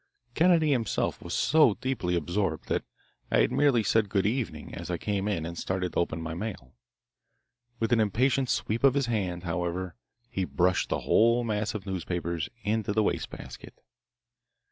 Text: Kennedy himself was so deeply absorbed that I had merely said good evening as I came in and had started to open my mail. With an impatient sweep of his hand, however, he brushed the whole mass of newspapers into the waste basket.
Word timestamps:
Kennedy 0.33 0.71
himself 0.71 1.21
was 1.21 1.31
so 1.35 1.75
deeply 1.75 2.15
absorbed 2.15 2.67
that 2.69 2.83
I 3.29 3.41
had 3.41 3.51
merely 3.51 3.83
said 3.83 4.09
good 4.09 4.25
evening 4.25 4.73
as 4.73 4.89
I 4.89 4.97
came 4.97 5.27
in 5.27 5.37
and 5.37 5.45
had 5.45 5.57
started 5.59 5.93
to 5.93 5.99
open 5.99 6.19
my 6.23 6.33
mail. 6.33 6.73
With 7.79 7.93
an 7.93 7.99
impatient 7.99 8.49
sweep 8.49 8.83
of 8.83 8.95
his 8.95 9.05
hand, 9.05 9.43
however, 9.43 9.93
he 10.27 10.43
brushed 10.43 10.89
the 10.89 11.01
whole 11.01 11.43
mass 11.43 11.75
of 11.75 11.85
newspapers 11.85 12.49
into 12.63 12.93
the 12.93 13.03
waste 13.03 13.29
basket. 13.29 13.75